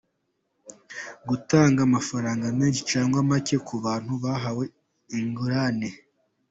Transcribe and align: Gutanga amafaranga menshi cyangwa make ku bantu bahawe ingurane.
Gutanga 1.27 1.79
amafaranga 1.87 2.45
menshi 2.59 2.81
cyangwa 2.91 3.19
make 3.29 3.55
ku 3.67 3.75
bantu 3.85 4.11
bahawe 4.23 4.63
ingurane. 5.17 5.89